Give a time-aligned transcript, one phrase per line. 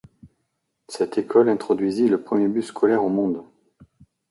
[0.87, 3.43] Cette école introduisit le premier bus scolaire au monde.